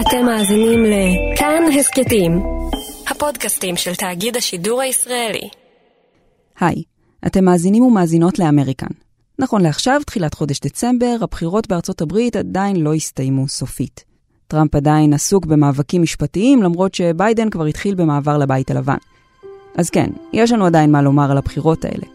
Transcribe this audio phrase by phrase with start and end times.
[0.00, 2.42] אתם מאזינים לכאן הסכתים,
[3.10, 5.48] הפודקאסטים של תאגיד השידור הישראלי.
[6.60, 6.82] היי,
[7.26, 8.86] אתם מאזינים ומאזינות לאמריקן.
[9.38, 14.04] נכון לעכשיו, תחילת חודש דצמבר, הבחירות בארצות הברית עדיין לא הסתיימו סופית.
[14.46, 18.98] טראמפ עדיין עסוק במאבקים משפטיים, למרות שביידן כבר התחיל במעבר לבית הלבן.
[19.76, 22.06] אז כן, יש לנו עדיין מה לומר על הבחירות האלה.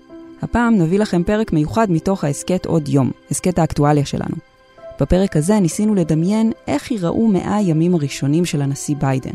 [0.42, 4.55] הפעם נביא לכם פרק מיוחד מתוך ההסכת עוד יום, הסכת האקטואליה שלנו.
[5.00, 9.34] בפרק הזה ניסינו לדמיין איך ייראו מאה הימים הראשונים של הנשיא ביידן.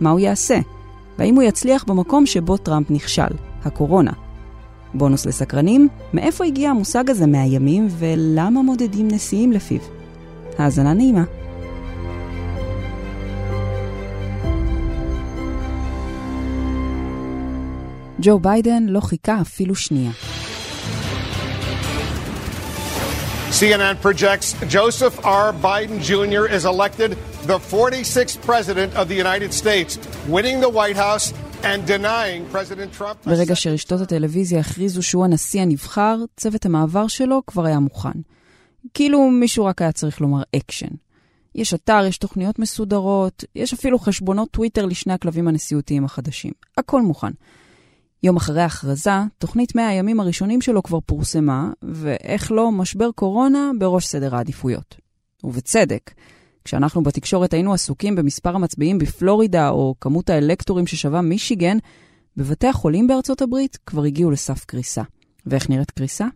[0.00, 0.58] מה הוא יעשה?
[1.18, 3.32] והאם הוא יצליח במקום שבו טראמפ נכשל,
[3.64, 4.12] הקורונה.
[4.94, 9.80] בונוס לסקרנים, מאיפה הגיע המושג הזה מהימים ולמה מודדים נשיאים לפיו?
[10.58, 11.24] האזנה נעימה.
[18.20, 20.10] ג'ו ביידן לא חיכה אפילו שנייה.
[23.60, 25.52] CNN projects Joseph R.
[25.52, 26.44] Biden Jr.
[26.56, 27.10] is elected
[27.50, 29.90] the 46th president of the United States,
[30.34, 31.26] winning the White House
[31.62, 33.16] and denying President Trump.
[33.26, 38.18] ברגע שרשתות הטלוויזיה הכריזו שהוא הנשיא הנבחר, צוות המעבר שלו כבר היה מוכן.
[38.94, 40.94] כאילו מישהו רק היה צריך לומר אקשן.
[41.54, 46.52] יש אתר, יש תוכניות מסודרות, יש אפילו חשבונות טוויטר לשני הכלבים הנשיאותיים החדשים.
[46.78, 47.30] הכל מוכן.
[48.22, 54.06] יום אחרי ההכרזה, תוכנית 100 הימים הראשונים שלו כבר פורסמה, ואיך לא, משבר קורונה בראש
[54.06, 54.96] סדר העדיפויות.
[55.44, 56.10] ובצדק.
[56.64, 61.78] כשאנחנו בתקשורת היינו עסוקים במספר המצביעים בפלורידה, או כמות האלקטורים ששווה מישיגן,
[62.36, 65.02] בבתי החולים בארצות הברית כבר הגיעו לסף קריסה.
[65.46, 66.26] ואיך נראית קריסה?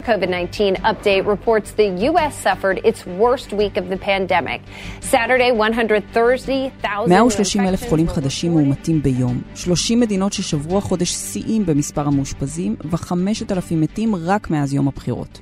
[0.00, 2.34] COVID-19 update reports the U.S.
[2.46, 4.60] suffered its worst week of the pandemic.
[5.00, 12.76] Saturday, 130,000 130 אלף חולים חדשים מאומתים ביום, 30 מדינות ששברו החודש שיאים במספר המאושפזים,
[12.84, 15.40] ו-5,000 מתים רק מאז יום הבחירות.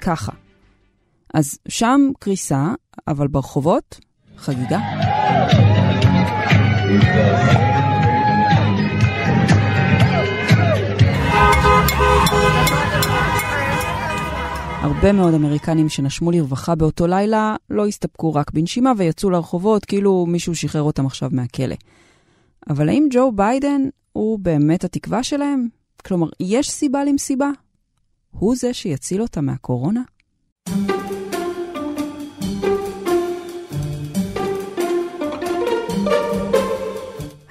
[0.00, 0.32] ככה.
[1.34, 2.74] אז שם קריסה,
[3.08, 4.00] אבל ברחובות,
[4.36, 4.78] חגיגה.
[14.82, 20.54] הרבה מאוד אמריקנים שנשמו לרווחה באותו לילה לא הסתפקו רק בנשימה ויצאו לרחובות כאילו מישהו
[20.54, 21.74] שחרר אותם עכשיו מהכלא.
[22.70, 23.82] אבל האם ג'ו ביידן
[24.12, 25.68] הוא באמת התקווה שלהם?
[26.06, 27.50] כלומר, יש סיבה למסיבה?
[28.30, 30.02] הוא זה שיציל אותם מהקורונה?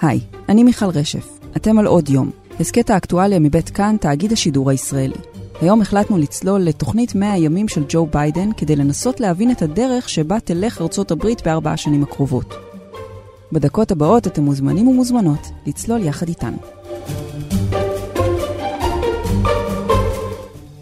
[0.02, 0.20] היי,
[0.50, 1.40] אני מיכל רשף.
[1.58, 2.32] אתם על עוד יום.
[2.60, 5.29] הסכת האקטואליה מבית כאן, תאגיד השידור הישראלי.
[5.62, 10.40] היום החלטנו לצלול לתוכנית 100 הימים של ג'ו ביידן כדי לנסות להבין את הדרך שבה
[10.40, 12.54] תלך ארצות הברית בארבע השנים הקרובות.
[13.52, 16.58] בדקות הבאות אתם מוזמנים ומוזמנות לצלול יחד איתנו.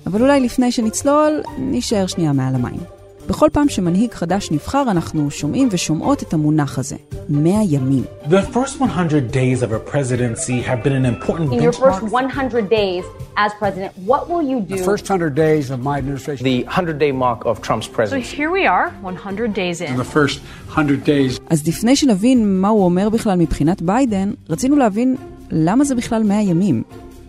[0.05, 2.96] אבל אולי לפני שנצלול, נישאר שנייה מעל המים.
[3.27, 6.95] בכל פעם שמנהיג חדש נבחר, אנחנו שומעים ושומעות את המונח הזה,
[7.29, 8.03] 100 ימים.
[8.29, 12.11] The first 100 days of a presidency have been an important In your first benchmark.
[12.11, 13.03] 100 days
[13.38, 14.75] as president, what will you do?
[14.77, 16.43] The first 100 days of my administration.
[16.45, 18.35] the 100 day mark of Trump's So presidency.
[18.38, 19.97] here we are, 100 days in.
[19.97, 20.39] the first
[20.75, 25.15] 100 days אז לפני שנבין מה הוא אומר בכלל מבחינת ביידן, רצינו להבין
[25.51, 26.83] למה זה בכלל 100 ימים.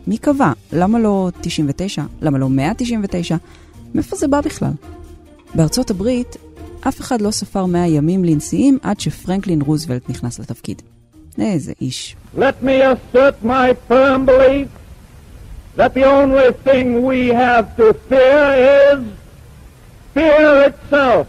[0.06, 0.52] מי קבע?
[0.72, 2.02] למה לא 99?
[2.22, 3.36] למה לא 199?
[3.94, 4.70] מאיפה זה בא בכלל?
[5.54, 6.36] בארצות הברית,
[6.88, 10.82] אף אחד לא ספר 100 ימים לנשיאים עד שפרנקלין רוזוולט נכנס לתפקיד.
[11.38, 12.16] איזה איש.
[12.36, 14.68] Let me assert my firm belief
[15.76, 18.44] that the only thing we have to fear
[18.90, 19.00] is
[20.14, 21.26] fear itself.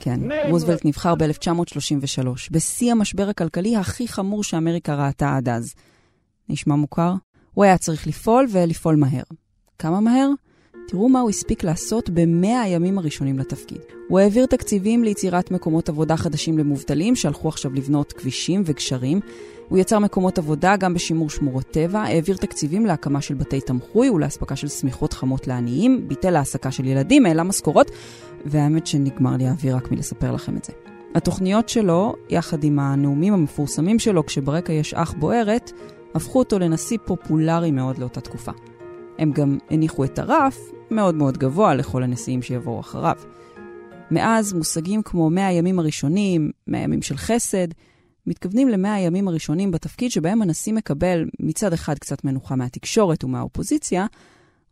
[0.00, 5.74] כן, רוזוולט נבחר ב-1933, בשיא המשבר הכלכלי הכי חמור שאמריקה ראתה עד אז.
[6.48, 7.12] נשמע מוכר?
[7.54, 9.22] הוא היה צריך לפעול ולפעול מהר.
[9.78, 10.28] כמה מהר?
[10.88, 13.78] תראו מה הוא הספיק לעשות במאה הימים הראשונים לתפקיד.
[14.08, 19.20] הוא העביר תקציבים ליצירת מקומות עבודה חדשים למובטלים שהלכו עכשיו לבנות כבישים וגשרים.
[19.68, 24.56] הוא יצר מקומות עבודה גם בשימור שמורות טבע, העביר תקציבים להקמה של בתי תמחוי ולאספקה
[24.56, 27.90] של שמיכות חמות לעניים, ביטל העסקה של ילדים, העלה משכורות,
[28.46, 30.72] והאמת שנגמר לי האוויר רק מלספר לכם את זה.
[31.14, 35.72] התוכניות שלו, יחד עם הנאומים המפורסמים שלו כשברקע יש אח בוערת,
[36.14, 38.52] הפכו אותו לנשיא פופולרי מאוד לאותה תקופה.
[39.18, 40.58] הם גם הניחו את הרף
[40.92, 43.16] מאוד מאוד גבוה לכל הנשיאים שיבואו אחריו.
[44.10, 47.68] מאז מושגים כמו 100 הימים הראשונים, 100 ימים של חסד,
[48.26, 54.06] מתכוונים ל-100 הימים הראשונים בתפקיד שבהם הנשיא מקבל מצד אחד קצת מנוחה מהתקשורת ומהאופוזיציה,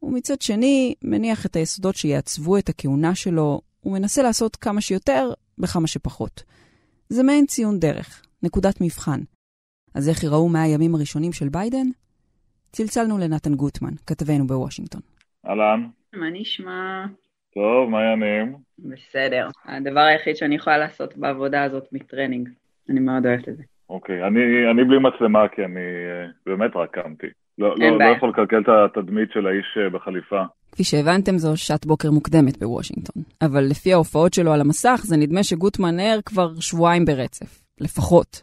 [0.03, 6.43] ומצד שני מניח את היסודות שיעצבו את הכהונה שלו ומנסה לעשות כמה שיותר בכמה שפחות.
[7.09, 9.21] זה מעין ציון דרך, נקודת מבחן.
[9.95, 11.87] אז איך יראו 100 הימים הראשונים של ביידן?
[12.73, 15.01] צלצלנו לנתן גוטמן, כתבנו בוושינגטון.
[15.47, 17.05] אהלן, מה נשמע?
[17.55, 18.57] טוב, מה העניינים?
[18.79, 19.49] בסדר.
[19.65, 22.49] הדבר היחיד שאני יכולה לעשות בעבודה הזאת מטרנינג.
[22.89, 23.63] אני מאוד אוהבת את זה.
[23.91, 24.41] אוקיי, אני,
[24.71, 27.27] אני בלי מצלמה כי אני אה, באמת רק קמתי.
[27.59, 30.43] לא, לא, לא יכול לקלקל את התדמית של האיש אה, בחליפה.
[30.73, 33.23] כפי שהבנתם, זו שעת בוקר מוקדמת בוושינגטון.
[33.43, 37.63] אבל לפי ההופעות שלו על המסך, זה נדמה שגוטמן ער כבר שבועיים ברצף.
[37.81, 38.43] לפחות.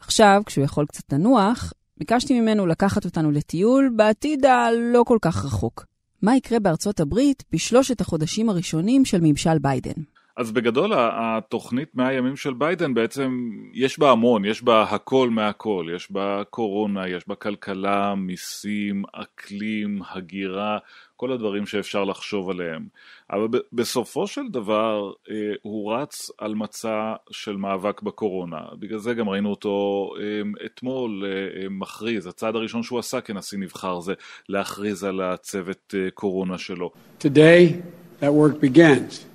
[0.00, 5.89] עכשיו, כשהוא יכול קצת לנוח, ביקשתי ממנו לקחת אותנו לטיול בעתיד הלא כל כך רחוק.
[6.22, 10.02] מה יקרה בארצות הברית בשלושת החודשים הראשונים של ממשל ביידן?
[10.40, 15.86] אז בגדול התוכנית 100 ימים של ביידן בעצם יש בה המון, יש בה הכל מהכל,
[15.96, 20.78] יש בה קורונה, יש בה כלכלה, מיסים, אקלים, הגירה,
[21.16, 22.86] כל הדברים שאפשר לחשוב עליהם.
[23.30, 28.60] אבל בסופו של דבר אה, הוא רץ על מצע של מאבק בקורונה.
[28.78, 34.00] בגלל זה גם ראינו אותו אה, אתמול אה, מכריז, הצעד הראשון שהוא עשה כנשיא נבחר
[34.00, 34.14] זה
[34.48, 36.90] להכריז על הצוות קורונה שלו.
[37.22, 37.72] Today
[38.20, 39.29] that work begins.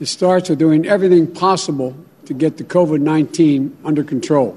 [0.00, 1.94] It starts with doing everything possible
[2.26, 4.56] to get the COVID-19 under control.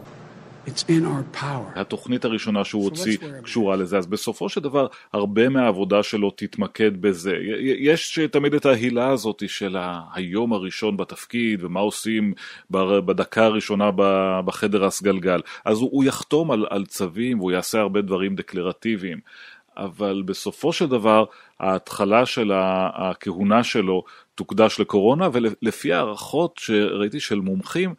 [0.65, 1.73] It's in our power.
[1.75, 7.33] התוכנית הראשונה שהוא הוציא קשורה לזה, אז בסופו של דבר הרבה מהעבודה שלו תתמקד בזה.
[7.79, 9.77] יש תמיד את ההילה הזאת של
[10.13, 12.33] היום הראשון בתפקיד ומה עושים
[12.71, 13.91] בדקה הראשונה
[14.45, 15.41] בחדר הסגלגל.
[15.65, 19.19] אז הוא יחתום על, על צווים והוא יעשה הרבה דברים דקלרטיביים.
[19.77, 21.25] אבל בסופו של דבר
[21.59, 22.51] ההתחלה של
[22.93, 24.03] הכהונה שלו
[24.37, 27.93] תוקדש לקורונה ולפי הערכות שראיתי של מומחים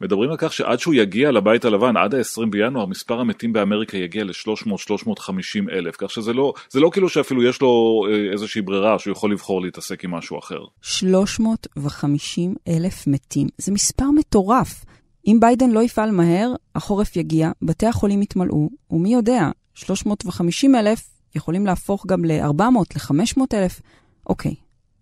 [0.00, 4.24] מדברים על כך שעד שהוא יגיע לבית הלבן, עד ה-20 בינואר, מספר המתים באמריקה יגיע
[4.24, 9.12] ל-300-350 אלף, כך שזה לא, זה לא כאילו שאפילו יש לו אה, איזושהי ברירה שהוא
[9.12, 10.60] יכול לבחור להתעסק עם משהו אחר.
[10.82, 14.84] 350 אלף מתים, זה מספר מטורף.
[15.26, 21.00] אם ביידן לא יפעל מהר, החורף יגיע, בתי החולים יתמלאו, ומי יודע, 350 אלף
[21.34, 22.62] יכולים להפוך גם ל-400,
[22.96, 23.80] ל-500 אלף.
[24.26, 24.54] אוקיי,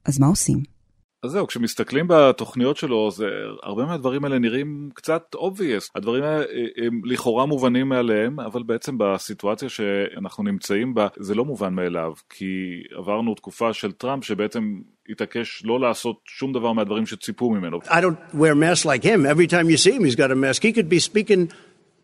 [0.05, 0.78] אז מה עושים?
[1.23, 3.27] אז זהו, כשמסתכלים בתוכניות שלו, זה,
[3.63, 5.91] הרבה מהדברים האלה נראים קצת obvious.
[5.95, 11.45] הדברים האלה אה, הם לכאורה מובנים מאליהם, אבל בעצם בסיטואציה שאנחנו נמצאים בה, זה לא
[11.45, 17.51] מובן מאליו, כי עברנו תקופה של טראמפ שבעצם התעקש לא לעשות שום דבר מהדברים שציפו
[17.51, 17.79] ממנו.
[17.79, 19.27] I don't wear masks like him.
[19.27, 20.63] Every time you see him, he's got a mask.
[20.63, 21.53] He could be speaking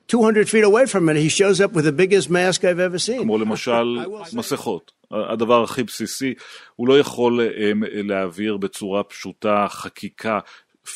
[0.09, 3.23] 200 feet away from it, he shows up with the biggest mask I've ever seen.
[3.23, 3.99] כמו למשל
[4.33, 4.93] מסכות.
[5.11, 6.35] הדבר הכי בסיסי,
[6.77, 7.73] הוא לא יכול אה,
[8.03, 10.39] להעביר בצורה פשוטה חקיקה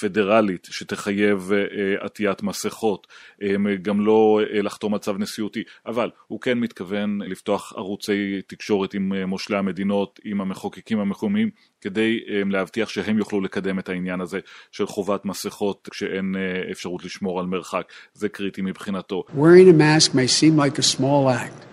[0.01, 3.07] פדרלית שתחייב uh, עטיית מסכות,
[3.43, 3.45] um,
[3.83, 10.21] גם לא לחתום מצב נשיאותי, אבל הוא כן מתכוון לפתוח ערוצי תקשורת עם מושלי המדינות,
[10.25, 11.51] עם המחוקקים המקומיים,
[11.81, 12.21] כדי
[12.51, 14.39] להבטיח שהם יוכלו לקדם את העניין הזה
[14.73, 16.35] של חובת מסכות כשאין
[16.71, 19.25] אפשרות לשמור על מרחק, זה קריטי מבחינתו.
[19.37, 21.69] Wearing a mask may seem like a small act.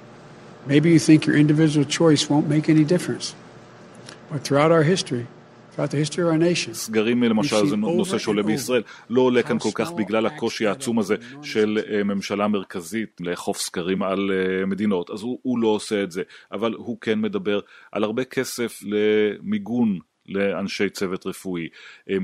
[0.67, 3.35] Maybe you think your individual choice won't make any difference.
[4.31, 5.27] But throughout our history,
[6.73, 11.15] סגרים למשל זה נושא שעולה בישראל, לא עולה כאן כל כך בגלל הקושי העצום הזה
[11.41, 16.11] של אה, ממשלה מרכזית לאכוף סגרים על אה, מדינות, אז הוא, הוא לא עושה את
[16.11, 17.59] זה, אבל הוא כן מדבר
[17.91, 21.69] על הרבה כסף למיגון לאנשי צוות רפואי,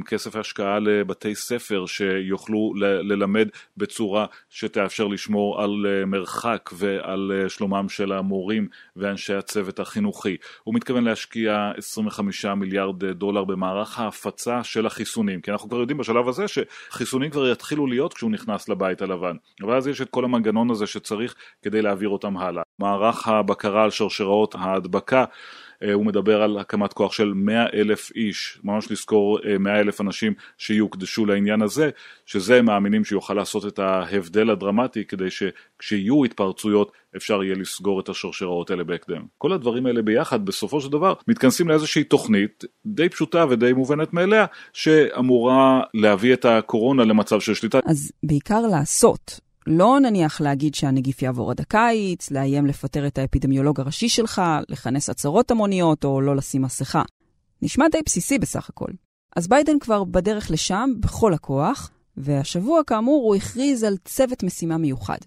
[0.06, 7.90] כסף השקעה לבתי ספר שיוכלו ללמד בצורה שתאפשר לשמור על אה, מרחק ועל אה, שלומם
[7.90, 10.38] של המורים ואנשי הצוות החינוכי.
[10.64, 16.28] הוא מתכוון להשקיע 25 מיליארד דולר במערך ההפצה של החיסונים, כי אנחנו כבר יודעים בשלב
[16.28, 20.72] הזה שחיסונים כבר יתחילו להיות כשהוא נכנס לבית הלבן, אבל אז יש את כל המנגנון
[20.72, 22.64] הזה שצריך כדי להעביר אותם הלאה.
[22.80, 25.26] מערך הבקרה על שרשראות ההדבקה
[25.94, 30.34] הוא מדבר על הקמת כוח של 100 אלף איש, ממש לזכור 100 אה, אלף אנשים
[30.58, 31.90] שיוקדשו לעניין הזה,
[32.26, 38.70] שזה מאמינים שיוכל לעשות את ההבדל הדרמטי כדי שכשיהיו התפרצויות אפשר יהיה לסגור את השרשראות
[38.70, 39.22] האלה בהקדם.
[39.38, 44.46] כל הדברים האלה ביחד בסופו של דבר מתכנסים לאיזושהי תוכנית די פשוטה ודי מובנת מאליה
[44.74, 47.80] שאמורה להביא את הקורונה למצב של שליטה.
[47.86, 49.51] אז בעיקר לעשות.
[49.68, 55.52] לא נניח להגיד שהנגיף יעבור עד הקיץ, לאיים לפטר את האפידמיולוג הראשי שלך, לכנס עצרות
[55.52, 57.02] המוניות או לא לשים מסכה.
[57.62, 58.92] נשמע די בסיסי בסך הכל.
[59.36, 65.18] אז ביידן כבר בדרך לשם בכל הכוח, והשבוע כאמור הוא הכריז על צוות משימה מיוחד.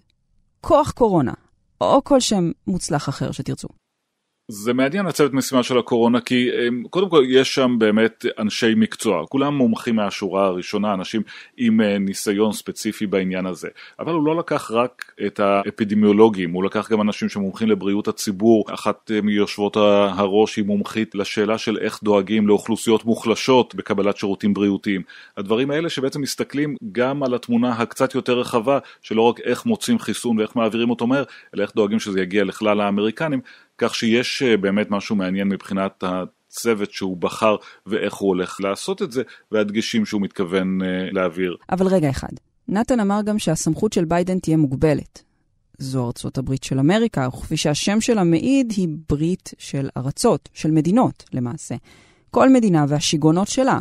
[0.61, 1.33] כוח קורונה,
[1.81, 3.67] או כל שם מוצלח אחר שתרצו.
[4.47, 6.49] זה מעניין הצוות משימה של הקורונה כי
[6.89, 11.21] קודם כל יש שם באמת אנשי מקצוע, כולם מומחים מהשורה הראשונה, אנשים
[11.57, 13.67] עם אה, ניסיון ספציפי בעניין הזה,
[13.99, 19.11] אבל הוא לא לקח רק את האפידמיולוגים, הוא לקח גם אנשים שמומחים לבריאות הציבור, אחת
[19.11, 25.01] אה, מיושבות הראש היא מומחית לשאלה של איך דואגים לאוכלוסיות מוחלשות בקבלת שירותים בריאותיים,
[25.37, 29.99] הדברים האלה שבעצם מסתכלים גם על התמונה הקצת יותר רחבה של לא רק איך מוצאים
[29.99, 31.23] חיסון ואיך מעבירים אותו מהר,
[31.55, 33.39] אלא איך דואגים שזה יגיע לכלל האמריקנים
[33.77, 37.55] כך שיש אה, באמת משהו מעניין מבחינת הצוות שהוא בחר
[37.85, 40.79] ואיך הוא הולך לעשות את זה, והדגשים שהוא מתכוון
[41.11, 41.55] להעביר.
[41.71, 42.33] אבל רגע אחד,
[42.67, 45.23] נתן אמר גם שהסמכות של ביידן תהיה מוגבלת.
[45.77, 51.23] זו ארצות הברית של אמריקה, וכפי שהשם שלה מעיד, היא ברית של ארצות, של מדינות
[51.33, 51.75] למעשה.
[52.31, 53.79] כל מדינה והשיגעונות שלה.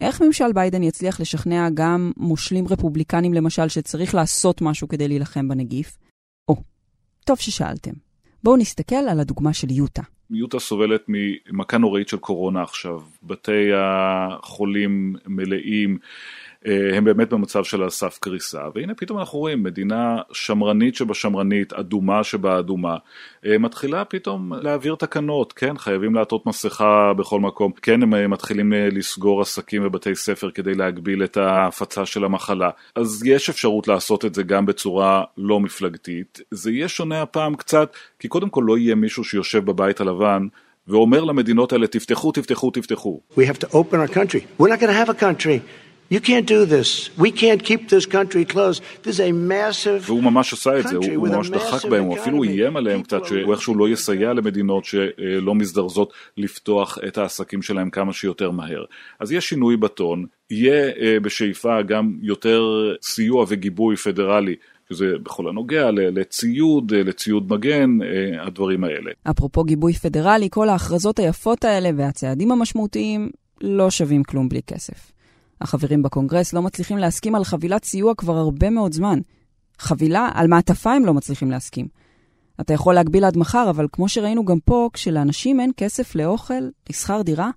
[0.00, 5.98] איך ממשל ביידן יצליח לשכנע גם מושלים רפובליקנים למשל שצריך לעשות משהו כדי להילחם בנגיף?
[6.48, 6.56] או,
[7.24, 8.05] טוב ששאלתם.
[8.46, 10.02] בואו נסתכל על הדוגמה של יוטה.
[10.30, 13.00] יוטה סובלת ממכה נוראית של קורונה עכשיו.
[13.22, 15.98] בתי החולים מלאים.
[16.66, 21.72] אה, הם באמת במצב של על סף קריסה, והנה פתאום אנחנו רואים מדינה שמרנית שבשמרנית,
[21.72, 22.96] אדומה שבאדומה,
[23.46, 28.72] אה, מתחילה פתאום להעביר תקנות, כן, חייבים לעטות מסכה בכל מקום, כן, הם אה, מתחילים
[28.72, 34.34] לסגור עסקים ובתי ספר כדי להגביל את ההפצה של המחלה, אז יש אפשרות לעשות את
[34.34, 38.94] זה גם בצורה לא מפלגתית, זה יהיה שונה הפעם קצת, כי קודם כל לא יהיה
[38.94, 40.46] מישהו שיושב בבית הלבן
[40.88, 43.20] ואומר למדינות האלה תפתחו, תפתחו, תפתחו.
[43.38, 44.40] We have to open our country.
[44.58, 45.85] We're not going to have a country.
[46.10, 47.10] You can't do this.
[47.18, 48.80] We can't keep this country closed.
[49.02, 52.42] This is a massive והוא ממש עשה את זה, הוא ממש דחק בהם, הוא אפילו
[52.44, 58.12] איים עליהם קצת שהוא איכשהו לא יסייע למדינות שלא מזדרזות לפתוח את העסקים שלהם כמה
[58.12, 58.84] שיותר מהר.
[59.20, 64.54] אז יש שינוי בטון, יהיה בשאיפה גם יותר סיוע וגיבוי פדרלי
[64.88, 67.98] שזה בכל הנוגע לציוד, לציוד מגן,
[68.40, 69.10] הדברים האלה.
[69.30, 75.15] אפרופו גיבוי פדרלי, כל ההכרזות היפות האלה והצעדים המשמעותיים לא שווים כלום בלי כסף.
[75.60, 79.18] החברים בקונגרס לא מצליחים להסכים על חבילת סיוע כבר הרבה מאוד זמן.
[79.78, 81.86] חבילה, על מעטפה הם לא מצליחים להסכים.
[82.60, 86.54] אתה יכול להגביל עד מחר, אבל כמו שראינו גם פה, כשלאנשים אין כסף לאוכל,
[86.90, 87.50] לשכר דירה,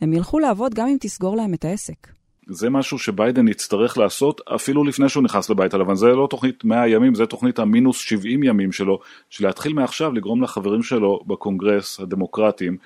[0.00, 2.08] הם ילכו לעבוד גם אם תסגור להם את העסק.
[2.48, 5.94] זה משהו שביידן יצטרך לעשות אפילו לפני שהוא נכנס לבית הלבן.
[5.94, 9.00] זה לא תוכנית 100 ימים, זה תוכנית המינוס 70 ימים שלו,
[9.30, 12.76] של להתחיל מעכשיו לגרום לחברים שלו בקונגרס, הדמוקרטים,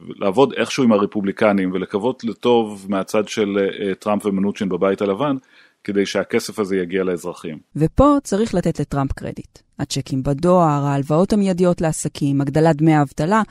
[0.00, 5.36] לעבוד איכשהו עם הרפובליקנים ולקוות לטוב מהצד של אה, טראמפ ומנוצ'ין בבית הלבן,
[5.84, 7.58] כדי שהכסף הזה יגיע לאזרחים.
[7.76, 9.58] ופה צריך לתת לטראמפ קרדיט.
[9.78, 13.42] הצ'קים בדואר, ההלוואות המיידיות לעסקים, הגדלת דמי האבטלה,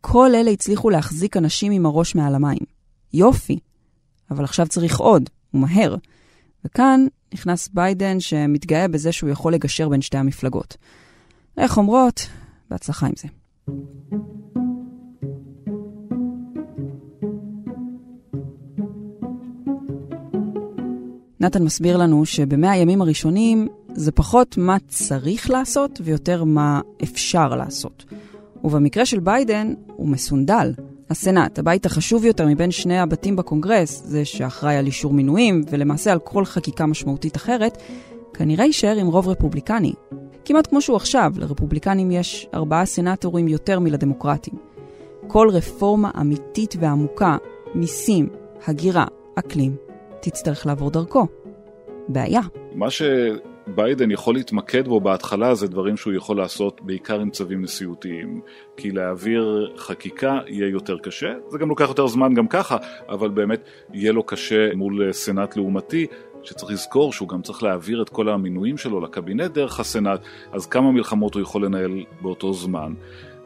[0.00, 2.58] כל אלה הצליחו להחזיק אנשים עם הראש מעל המים.
[3.14, 3.58] יופי,
[4.30, 5.96] אבל עכשיו צריך עוד, ומהר.
[6.64, 10.76] וכאן נכנס ביידן שמתגאה בזה שהוא יכול לגשר בין שתי המפלגות.
[11.58, 12.28] איך אומרות?
[12.70, 13.28] בהצלחה עם זה.
[21.42, 28.04] נתן מסביר לנו שבמאה הימים הראשונים זה פחות מה צריך לעשות ויותר מה אפשר לעשות.
[28.64, 30.72] ובמקרה של ביידן הוא מסונדל.
[31.10, 36.18] הסנאט, הבית החשוב יותר מבין שני הבתים בקונגרס, זה שאחראי על אישור מינויים ולמעשה על
[36.18, 37.82] כל חקיקה משמעותית אחרת,
[38.34, 39.92] כנראה יישאר עם רוב רפובליקני.
[40.44, 44.54] כמעט כמו שהוא עכשיו, לרפובליקנים יש ארבעה סנאטורים יותר מלדמוקרטים.
[45.26, 47.36] כל רפורמה אמיתית ועמוקה,
[47.74, 48.28] מיסים,
[48.66, 49.04] הגירה,
[49.38, 49.76] אקלים,
[50.22, 51.26] תצטרך לעבור דרכו.
[52.08, 52.40] בעיה.
[52.74, 58.40] מה שביידן יכול להתמקד בו בהתחלה זה דברים שהוא יכול לעשות בעיקר עם צווים נשיאותיים.
[58.76, 62.76] כי להעביר חקיקה יהיה יותר קשה, זה גם לוקח יותר זמן גם ככה,
[63.08, 63.60] אבל באמת
[63.92, 66.06] יהיה לו קשה מול סנאט לעומתי.
[66.42, 70.20] שצריך לזכור שהוא גם צריך להעביר את כל המינויים שלו לקבינט דרך הסנאט,
[70.52, 72.94] אז כמה מלחמות הוא יכול לנהל באותו זמן.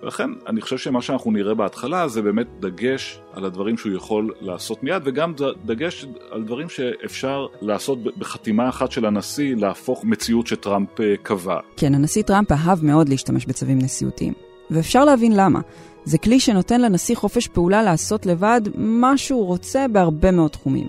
[0.03, 4.83] ולכן אני חושב שמה שאנחנו נראה בהתחלה זה באמת דגש על הדברים שהוא יכול לעשות
[4.83, 5.33] מיד וגם
[5.65, 11.59] דגש על דברים שאפשר לעשות בחתימה אחת של הנשיא להפוך מציאות שטראמפ אה, קבע.
[11.76, 14.33] כן, הנשיא טראמפ אהב מאוד להשתמש בצווים נשיאותיים.
[14.71, 15.61] ואפשר להבין למה.
[16.05, 20.87] זה כלי שנותן לנשיא חופש פעולה לעשות לבד מה שהוא רוצה בהרבה מאוד תחומים.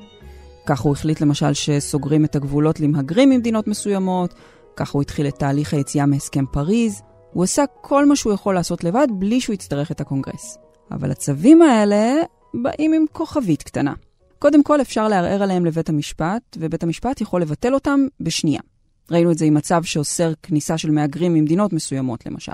[0.66, 4.34] כך הוא החליט למשל שסוגרים את הגבולות למהגרים ממדינות מסוימות,
[4.76, 7.02] כך הוא התחיל את תהליך היציאה מהסכם פריז,
[7.34, 10.58] הוא עשה כל מה שהוא יכול לעשות לבד בלי שהוא יצטרך את הקונגרס.
[10.92, 12.14] אבל הצווים האלה
[12.54, 13.94] באים עם כוכבית קטנה.
[14.40, 18.62] קודם כל אפשר לערער עליהם לבית המשפט, ובית המשפט יכול לבטל אותם בשנייה.
[19.12, 22.52] ראינו את זה עם מצב שאוסר כניסה של מהגרים ממדינות מסוימות, למשל.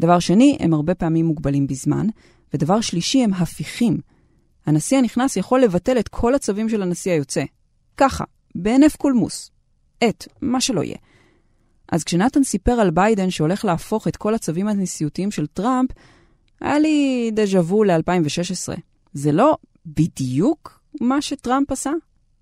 [0.00, 2.06] דבר שני, הם הרבה פעמים מוגבלים בזמן,
[2.54, 3.98] ודבר שלישי, הם הפיכים.
[4.66, 7.44] הנשיא הנכנס יכול לבטל את כל הצווים של הנשיא היוצא.
[7.96, 8.24] ככה,
[8.54, 9.50] בהינף קולמוס.
[10.04, 10.96] את, מה שלא יהיה.
[11.92, 15.90] אז כשנתן סיפר על ביידן שהולך להפוך את כל הצווים הנשיאותיים של טראמפ,
[16.60, 18.80] היה לי דז'ה וו ל-2016.
[19.12, 21.90] זה לא בדיוק מה שטראמפ עשה?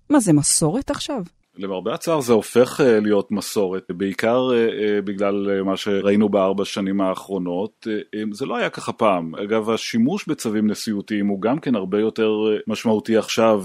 [0.09, 1.23] מה, זה מסורת עכשיו?
[1.57, 7.01] למרבה הצער זה הופך אה, להיות מסורת, בעיקר אה, אה, בגלל מה שראינו בארבע שנים
[7.01, 7.87] האחרונות.
[8.31, 9.35] זה לא היה ככה פעם.
[9.35, 12.31] אגב, השימוש בצווים נשיאותיים הוא גם כן הרבה יותר
[12.67, 13.63] משמעותי עכשיו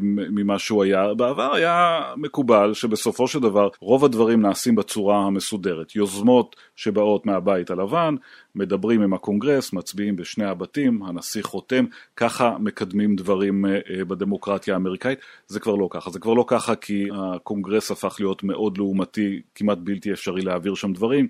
[0.00, 1.14] ממה שהוא היה.
[1.14, 5.96] בעבר היה מקובל שבסופו של דבר רוב הדברים נעשים בצורה המסודרת.
[5.96, 8.14] יוזמות שבאות מהבית הלבן,
[8.56, 11.84] מדברים עם הקונגרס, מצביעים בשני הבתים, הנשיא חותם,
[12.16, 13.64] ככה מקדמים דברים
[14.08, 15.18] בדמוקרטיה האמריקאית.
[15.46, 19.78] זה כבר לא ככה, זה כבר לא ככה כי הקונגרס הפך להיות מאוד לעומתי, כמעט
[19.78, 21.28] בלתי אפשרי להעביר שם דברים.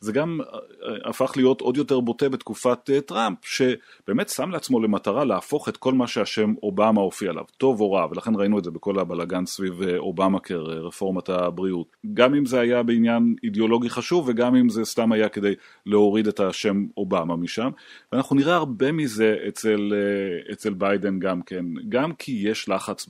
[0.00, 4.80] זה גם אה, אה, הפך להיות עוד יותר בוטה בתקופת אה, טראמפ, שבאמת שם לעצמו
[4.80, 8.64] למטרה להפוך את כל מה שהשם אובמה הופיע עליו, טוב או רע, ולכן ראינו את
[8.64, 11.96] זה בכל הבלגן סביב אובמה קר, רפורמת הבריאות.
[12.14, 15.54] גם אם זה היה בעניין אידיאולוגי חשוב, וגם אם זה סתם היה כדי
[15.86, 17.70] להוריד את השם אובמה משם.
[18.12, 19.92] ואנחנו נראה הרבה מזה אצל,
[20.52, 23.06] אצל ביידן גם כן, גם כי יש לחץ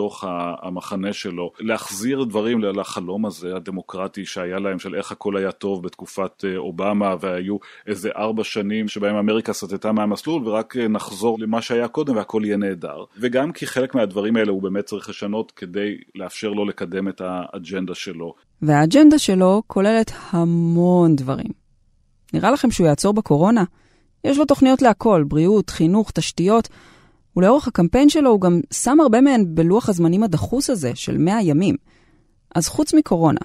[0.00, 0.24] בתוך
[0.62, 6.44] המחנה שלו, להחזיר דברים לחלום הזה הדמוקרטי שהיה להם, של איך הכל היה טוב בתקופת
[6.44, 11.88] אה, אובמה, והיו איזה ארבע שנים שבהם אמריקה סטתה מהמסלול, ורק אה, נחזור למה שהיה
[11.88, 13.04] קודם והכל יהיה נהדר.
[13.20, 17.94] וגם כי חלק מהדברים האלה הוא באמת צריך לשנות כדי לאפשר לו לקדם את האג'נדה
[17.94, 18.34] שלו.
[18.62, 21.52] והאג'נדה שלו כוללת המון דברים.
[22.32, 23.64] נראה לכם שהוא יעצור בקורונה?
[24.24, 26.68] יש לו תוכניות להכל, בריאות, חינוך, תשתיות.
[27.36, 31.76] ולאורך הקמפיין שלו הוא גם שם הרבה מהן בלוח הזמנים הדחוס הזה של 100 ימים.
[32.54, 33.40] אז חוץ מקורונה,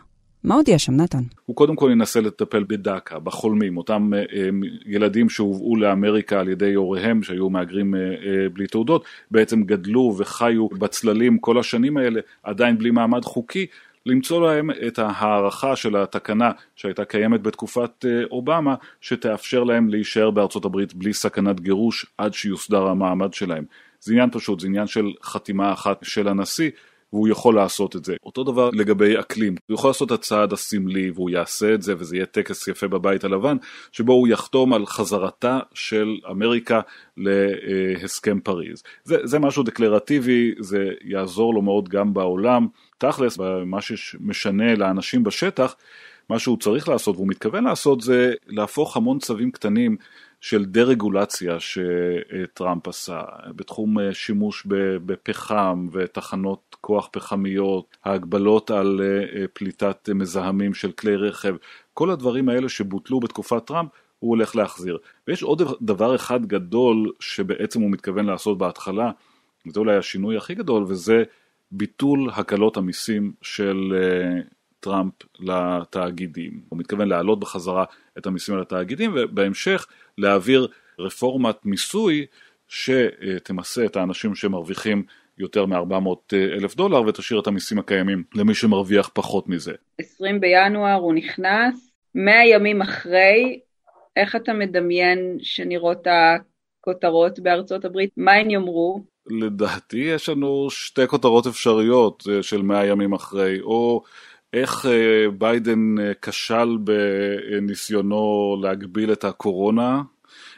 [0.45, 1.23] מה עוד יש שם, נתן?
[1.45, 4.49] הוא קודם כל ינסה לטפל בדאקה, בחולמים, אותם אה, אה,
[4.85, 10.67] ילדים שהובאו לאמריקה על ידי הוריהם, שהיו מהגרים אה, אה, בלי תעודות, בעצם גדלו וחיו
[10.69, 13.65] בצללים כל השנים האלה, עדיין בלי מעמד חוקי,
[14.05, 20.65] למצוא להם את ההערכה של התקנה שהייתה קיימת בתקופת אה, אובמה, שתאפשר להם להישאר בארצות
[20.65, 23.63] הברית בלי סכנת גירוש עד שיוסדר המעמד שלהם.
[23.99, 26.69] זה עניין פשוט, זה עניין של חתימה אחת של הנשיא,
[27.13, 28.15] והוא יכול לעשות את זה.
[28.25, 32.15] אותו דבר לגבי אקלים, הוא יכול לעשות את הצעד הסמלי והוא יעשה את זה וזה
[32.15, 33.57] יהיה טקס יפה בבית הלבן,
[33.91, 36.81] שבו הוא יחתום על חזרתה של אמריקה
[37.17, 38.83] להסכם פריז.
[39.03, 42.67] זה, זה משהו דקלרטיבי, זה יעזור לו מאוד גם בעולם.
[42.97, 45.75] תכלס, מה שמשנה לאנשים בשטח,
[46.29, 49.97] מה שהוא צריך לעשות והוא מתכוון לעשות זה להפוך המון צווים קטנים
[50.41, 53.21] של דה-רגולציה שטראמפ עשה
[53.55, 54.63] בתחום אה, שימוש
[55.05, 61.55] בפחם ותחנות כוח פחמיות, ההגבלות על אה, פליטת מזהמים של כלי רכב,
[61.93, 63.89] כל הדברים האלה שבוטלו בתקופת טראמפ
[64.19, 64.97] הוא הולך להחזיר.
[65.27, 69.11] ויש עוד דבר אחד גדול שבעצם הוא מתכוון לעשות בהתחלה,
[69.67, 71.23] וזה אולי השינוי הכי גדול, וזה
[71.71, 74.41] ביטול הקלות המיסים של אה,
[74.79, 76.61] טראמפ לתאגידים.
[76.69, 77.85] הוא מתכוון להעלות בחזרה
[78.17, 80.67] את המיסים על התאגידים ובהמשך להעביר
[80.99, 82.25] רפורמת מיסוי
[82.67, 85.03] שתמסה את האנשים שמרוויחים
[85.37, 89.73] יותר מ-400 אלף דולר ותשאיר את המיסים הקיימים למי שמרוויח פחות מזה.
[89.99, 93.59] 20 בינואר הוא נכנס, 100 ימים אחרי,
[94.15, 98.09] איך אתה מדמיין שנראות הכותרות בארצות הברית?
[98.17, 99.14] מה הן יאמרו?
[99.27, 104.03] לדעתי יש לנו שתי כותרות אפשריות אה, של 100 ימים אחרי, או
[104.53, 110.01] איך אה, ביידן אה, כשל בניסיונו להגביל את הקורונה,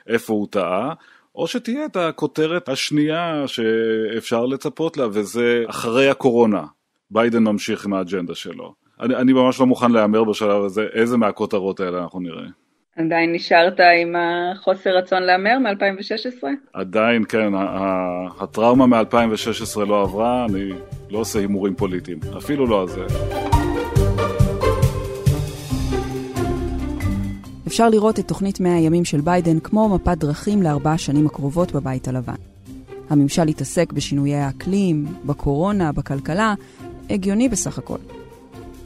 [0.08, 0.94] איפה הוא טעה,
[1.36, 6.64] או שתהיה את הכותרת השנייה שאפשר לצפות לה, וזה אחרי הקורונה.
[7.12, 8.74] ביידן ממשיך עם האג'נדה שלו.
[9.00, 12.48] אני, אני ממש לא מוכן להמר בשלב הזה איזה מהכותרות האלה אנחנו נראה.
[12.98, 16.44] עדיין נשארת עם החוסר רצון להמר מ-2016?
[16.74, 17.54] עדיין, כן.
[18.40, 20.70] הטראומה מ-2016 לא עברה, אני
[21.10, 22.20] לא עושה הימורים פוליטיים.
[22.38, 23.06] אפילו לא על זה.
[27.68, 32.08] אפשר לראות את תוכנית 100 הימים של ביידן כמו מפת דרכים לארבע השנים הקרובות בבית
[32.08, 32.34] הלבן.
[33.10, 36.54] הממשל יתעסק בשינויי האקלים, בקורונה, בכלכלה,
[37.10, 37.98] הגיוני בסך הכל.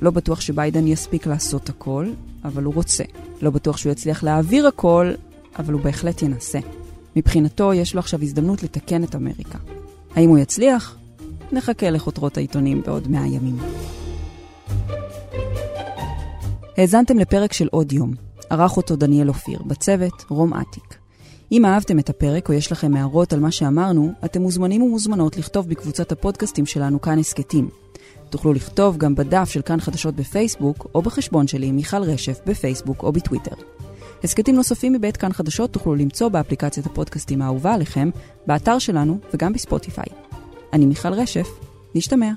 [0.01, 2.09] לא בטוח שביידן יספיק לעשות הכל,
[2.43, 3.03] אבל הוא רוצה.
[3.41, 5.11] לא בטוח שהוא יצליח להעביר הכל,
[5.59, 6.59] אבל הוא בהחלט ינסה.
[7.15, 9.57] מבחינתו, יש לו עכשיו הזדמנות לתקן את אמריקה.
[10.15, 10.97] האם הוא יצליח?
[11.51, 13.57] נחכה לכותרות העיתונים בעוד מאה ימים.
[16.77, 18.13] האזנתם לפרק של עוד יום.
[18.49, 20.95] ערך אותו דניאל אופיר, בצוות רום אטיק.
[21.51, 25.69] אם אהבתם את הפרק או יש לכם הערות על מה שאמרנו, אתם מוזמנים ומוזמנות לכתוב
[25.69, 27.69] בקבוצת הפודקאסטים שלנו כאן הסכתים.
[28.31, 33.11] תוכלו לכתוב גם בדף של כאן חדשות בפייסבוק, או בחשבון שלי, מיכל רשף, בפייסבוק או
[33.11, 33.55] בטוויטר.
[34.23, 38.09] הסכתים נוספים מבית כאן חדשות תוכלו למצוא באפליקציית הפודקאסטים האהובה עליכם,
[38.47, 40.05] באתר שלנו וגם בספוטיפיי.
[40.73, 41.47] אני מיכל רשף,
[41.95, 42.31] נשתמע.